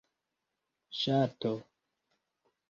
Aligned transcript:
ŝato 1.01 1.53